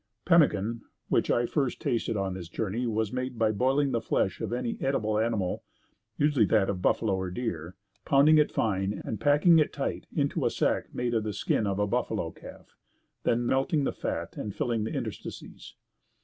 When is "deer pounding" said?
7.29-8.39